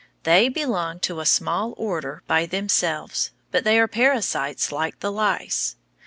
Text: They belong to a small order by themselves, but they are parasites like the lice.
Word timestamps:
They 0.23 0.49
belong 0.49 0.99
to 1.01 1.19
a 1.19 1.27
small 1.27 1.75
order 1.77 2.23
by 2.25 2.47
themselves, 2.47 3.29
but 3.51 3.63
they 3.63 3.77
are 3.79 3.87
parasites 3.87 4.71
like 4.71 4.99
the 4.99 5.11
lice. 5.11 5.75